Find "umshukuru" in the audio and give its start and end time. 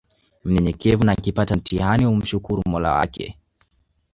2.05-2.61